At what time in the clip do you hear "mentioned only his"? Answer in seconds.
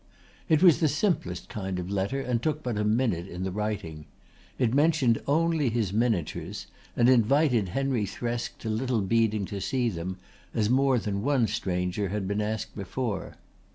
4.73-5.93